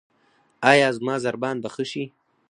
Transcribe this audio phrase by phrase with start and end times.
[0.71, 2.03] ایا زما ضربان به ښه شي؟